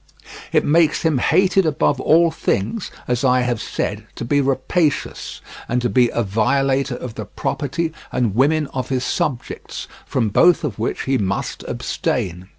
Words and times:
It 0.51 0.65
makes 0.65 1.03
him 1.03 1.19
hated 1.19 1.63
above 1.63 1.99
all 2.01 2.31
things, 2.31 2.89
as 3.07 3.23
I 3.23 3.41
have 3.41 3.61
said, 3.61 4.07
to 4.15 4.25
be 4.25 4.41
rapacious, 4.41 5.41
and 5.69 5.79
to 5.79 5.89
be 5.89 6.09
a 6.11 6.23
violator 6.23 6.95
of 6.95 7.13
the 7.13 7.25
property 7.25 7.93
and 8.11 8.33
women 8.33 8.65
of 8.73 8.89
his 8.89 9.03
subjects, 9.03 9.87
from 10.07 10.29
both 10.29 10.63
of 10.63 10.79
which 10.79 11.03
he 11.03 11.19
must 11.19 11.61
abstain. 11.67 12.47